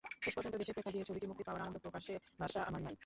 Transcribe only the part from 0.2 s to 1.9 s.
শেষ পর্যন্ত দেশের প্রেক্ষাগৃহে ছবিটি মুক্তি পাওয়ার আনন্দ